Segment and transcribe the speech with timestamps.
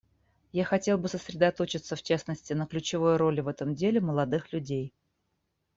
[0.51, 4.95] Я хотел бы сосредоточиться, в частности, на ключевой роли в этом деле молодых людей.